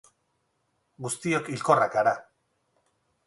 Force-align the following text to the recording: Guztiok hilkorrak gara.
Guztiok 1.07 1.51
hilkorrak 1.55 1.93
gara. 1.97 2.13